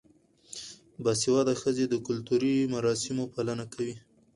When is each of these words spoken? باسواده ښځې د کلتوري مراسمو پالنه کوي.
باسواده 1.03 1.53
ښځې 1.61 1.85
د 1.89 1.95
کلتوري 2.07 2.55
مراسمو 2.75 3.23
پالنه 3.33 3.65
کوي. 3.73 3.95